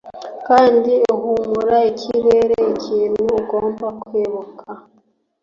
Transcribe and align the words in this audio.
kandi 0.47 0.91
ihumura 1.13 1.77
ikirere.ikintu 1.91 3.21
ugomba 3.39 3.87
kwibuka 4.01 4.69